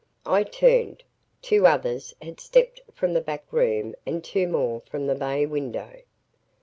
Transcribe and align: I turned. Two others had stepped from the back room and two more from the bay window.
I 0.25 0.41
turned. 0.41 1.03
Two 1.43 1.67
others 1.67 2.15
had 2.19 2.39
stepped 2.39 2.81
from 2.91 3.13
the 3.13 3.21
back 3.21 3.43
room 3.51 3.93
and 4.03 4.23
two 4.23 4.47
more 4.47 4.81
from 4.89 5.05
the 5.05 5.13
bay 5.13 5.45
window. 5.45 6.01